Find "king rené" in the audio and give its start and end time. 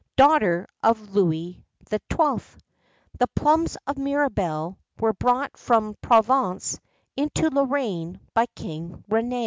8.47-9.39